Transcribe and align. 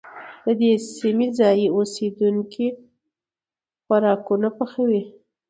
د 0.45 0.45
دې 0.59 0.71
سيمې 0.97 1.27
ځايي 1.37 1.67
اوسيدونکي 1.75 2.67
خوراکونه 3.85 4.49
پخوي. 4.57 5.03